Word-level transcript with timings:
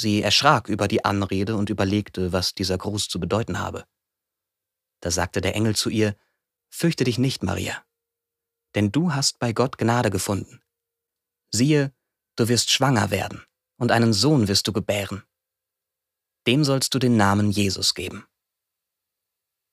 Sie 0.00 0.22
erschrak 0.22 0.68
über 0.68 0.88
die 0.88 1.04
Anrede 1.04 1.56
und 1.56 1.68
überlegte, 1.68 2.32
was 2.32 2.54
dieser 2.54 2.78
Gruß 2.78 3.08
zu 3.08 3.20
bedeuten 3.20 3.58
habe. 3.58 3.84
Da 5.00 5.10
sagte 5.10 5.42
der 5.42 5.54
Engel 5.54 5.76
zu 5.76 5.90
ihr, 5.90 6.16
Fürchte 6.70 7.04
dich 7.04 7.18
nicht, 7.18 7.42
Maria, 7.42 7.84
denn 8.74 8.92
du 8.92 9.12
hast 9.12 9.38
bei 9.38 9.52
Gott 9.52 9.76
Gnade 9.76 10.08
gefunden. 10.08 10.62
Siehe, 11.50 11.92
du 12.36 12.48
wirst 12.48 12.70
schwanger 12.70 13.10
werden, 13.10 13.44
und 13.76 13.90
einen 13.90 14.12
Sohn 14.12 14.48
wirst 14.48 14.68
du 14.68 14.72
gebären. 14.72 15.24
Dem 16.46 16.64
sollst 16.64 16.94
du 16.94 16.98
den 16.98 17.16
Namen 17.16 17.50
Jesus 17.50 17.94
geben. 17.94 18.26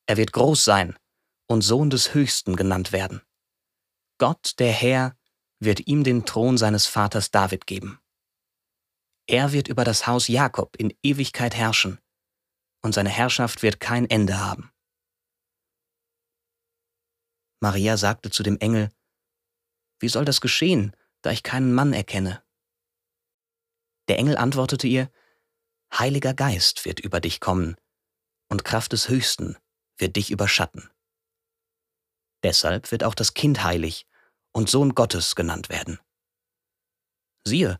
Er 0.08 0.17
wird 0.17 0.34
groß 0.34 0.66
sein 0.66 0.98
und 1.48 1.62
Sohn 1.62 1.89
des 1.89 2.14
Höchsten 2.14 2.55
genannt 2.55 2.91
werden. 2.91 3.22
Gott, 4.17 4.55
der 4.59 4.72
Herr, 4.72 5.16
wird 5.59 5.88
ihm 5.88 6.03
den 6.03 6.25
Thron 6.25 6.58
seines 6.58 6.86
Vaters 6.86 7.31
David 7.31 7.67
geben. 7.67 8.00
Er 9.27 9.52
wird 9.52 9.67
über 9.67 9.84
das 9.84 10.08
Haus 10.08 10.30
Jakob 10.30 10.77
in 10.77 10.98
Ewigkeit 11.04 11.54
herrschen, 11.54 12.00
und 12.81 12.94
seine 12.94 13.09
Herrschaft 13.09 13.61
wird 13.61 13.81
kein 13.81 14.09
Ende 14.09 14.39
haben. 14.39 14.72
Maria 17.59 17.98
sagte 17.98 18.30
zu 18.30 18.44
dem 18.44 18.58
Engel, 18.59 18.89
Wie 20.00 20.08
soll 20.08 20.23
das 20.23 20.39
geschehen, 20.39 20.95
da 21.22 21.31
ich 21.31 21.44
keinen 21.44 21.73
Mann 21.73 21.92
erkenne? 21.92 22.44
Der 24.08 24.17
Engel 24.17 24.38
antwortete 24.38 24.88
ihr, 24.88 25.11
Heiliger 25.94 26.33
Geist 26.33 26.86
wird 26.86 27.00
über 27.02 27.20
dich 27.20 27.42
kommen, 27.42 27.75
und 28.50 28.64
Kraft 28.64 28.94
des 28.94 29.09
Höchsten 29.09 29.58
wird 29.98 30.16
dich 30.16 30.31
überschatten. 30.31 30.89
Deshalb 32.44 32.92
wird 32.92 33.03
auch 33.03 33.16
das 33.16 33.33
Kind 33.33 33.64
heilig 33.64 34.08
und 34.53 34.70
Sohn 34.70 34.95
Gottes 34.95 35.36
genannt 35.36 35.70
werden. 35.70 36.00
Siehe, 37.45 37.80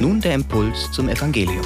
Nun 0.00 0.20
der 0.20 0.34
Impuls 0.34 0.90
zum 0.92 1.08
Evangelium. 1.08 1.64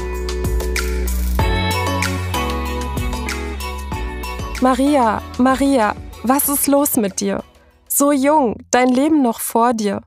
Maria, 4.61 5.21
Maria, 5.39 5.95
was 6.23 6.49
ist 6.49 6.67
los 6.67 6.97
mit 6.97 7.21
dir? 7.21 7.43
So 7.89 8.13
jung, 8.13 8.57
dein 8.71 8.89
Leben 8.89 9.23
noch 9.23 9.41
vor 9.41 9.75
dir. 9.75 10.03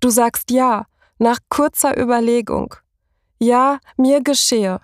Du 0.00 0.10
sagst 0.10 0.50
ja, 0.50 0.86
nach 1.18 1.38
kurzer 1.48 1.98
Überlegung. 1.98 2.74
Ja, 3.38 3.78
mir 3.96 4.22
geschehe. 4.22 4.80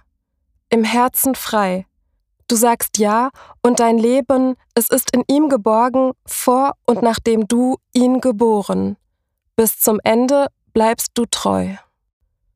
Im 0.69 0.85
Herzen 0.85 1.35
frei. 1.35 1.87
Du 2.49 2.57
sagst 2.57 2.99
ja 2.99 3.31
und 3.63 3.81
dein 3.81 3.97
Leben, 3.97 4.57
es 4.75 4.89
ist 4.89 5.15
in 5.15 5.23
ihm 5.29 5.49
geborgen, 5.49 6.13
vor 6.27 6.73
und 6.85 7.01
nachdem 7.03 7.49
du 7.49 7.79
ihn 7.93 8.21
geboren. 8.21 8.97
Bis 9.57 9.79
zum 9.79 10.01
Ende 10.03 10.49
bleibst 10.75 11.13
du 11.15 11.25
treu. 11.27 11.77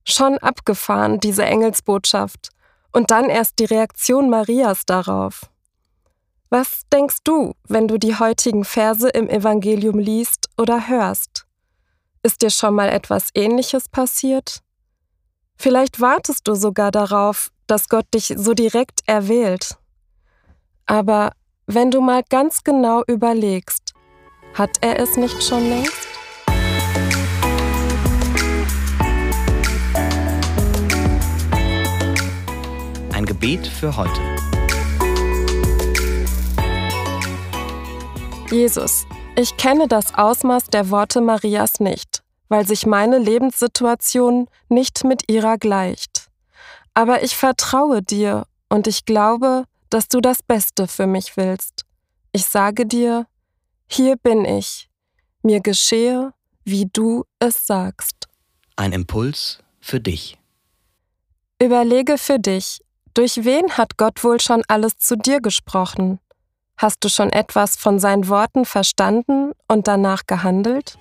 Schon 0.09 0.39
abgefahren, 0.39 1.21
diese 1.21 1.45
Engelsbotschaft. 1.45 2.51
Und 2.93 3.11
dann 3.11 3.29
erst 3.29 3.59
die 3.59 3.65
Reaktion 3.65 4.31
Marias 4.31 4.87
darauf. 4.87 5.51
Was 6.49 6.83
denkst 6.93 7.19
du, 7.25 7.55
wenn 7.65 7.89
du 7.89 7.99
die 7.99 8.17
heutigen 8.17 8.65
Verse 8.65 9.09
im 9.09 9.29
Evangelium 9.29 9.99
liest 9.99 10.49
oder 10.57 10.89
hörst? 10.89 11.45
Ist 12.23 12.43
dir 12.43 12.51
schon 12.51 12.75
mal 12.75 12.89
etwas 12.89 13.31
Ähnliches 13.35 13.89
passiert? 13.89 14.61
Vielleicht 15.57 16.01
wartest 16.01 16.47
du 16.47 16.55
sogar 16.55 16.93
darauf, 16.93 17.51
dass 17.67 17.89
Gott 17.89 18.07
dich 18.15 18.33
so 18.37 18.55
direkt 18.55 19.01
erwählt. 19.07 19.77
Aber 20.87 21.33
wenn 21.67 21.91
du 21.91 22.01
mal 22.01 22.23
ganz 22.29 22.63
genau 22.63 23.03
überlegst, 23.09 23.93
hat 24.55 24.79
er 24.83 25.01
es 25.01 25.17
nicht 25.17 25.43
schon 25.43 25.69
längst? 25.69 26.06
Gebet 33.47 33.69
für 33.69 33.97
heute. 33.97 34.21
Jesus, 38.51 39.07
ich 39.37 39.57
kenne 39.57 39.87
das 39.87 40.15
Ausmaß 40.15 40.65
der 40.67 40.91
Worte 40.91 41.21
Marias 41.21 41.79
nicht, 41.79 42.25
weil 42.49 42.67
sich 42.67 42.87
meine 42.87 43.19
Lebenssituation 43.19 44.49
nicht 44.69 45.05
mit 45.05 45.31
ihrer 45.31 45.59
gleicht. 45.59 46.27
Aber 46.93 47.23
ich 47.23 47.37
vertraue 47.37 48.03
dir 48.03 48.49
und 48.69 48.89
ich 48.89 49.05
glaube, 49.05 49.67
dass 49.91 50.09
du 50.09 50.21
das 50.21 50.43
Beste 50.43 50.89
für 50.89 51.07
mich 51.07 51.37
willst. 51.37 51.85
Ich 52.33 52.47
sage 52.47 52.85
dir, 52.85 53.29
hier 53.87 54.17
bin 54.17 54.45
ich. 54.45 54.89
Mir 55.45 55.61
geschehe, 55.61 56.33
wie 56.65 56.89
du 56.93 57.23
es 57.39 57.65
sagst. 57.65 58.27
Ein 58.75 58.91
Impuls 58.91 59.61
für 59.79 60.01
dich. 60.01 60.37
Überlege 61.63 62.19
für 62.19 62.41
dich, 62.41 62.81
durch 63.17 63.45
wen 63.45 63.73
hat 63.79 63.97
Gott 63.97 64.23
wohl 64.25 64.41
schon 64.41 64.63
alles 64.69 64.99
zu 64.99 65.17
dir 65.17 65.41
gesprochen? 65.41 66.21
Hast 66.77 67.03
du 67.03 67.09
schon 67.09 67.31
etwas 67.31 67.77
von 67.77 67.99
seinen 67.99 68.29
Worten 68.29 68.67
verstanden 68.67 69.53
und 69.69 69.89
danach 69.89 70.27
gehandelt? 70.27 70.99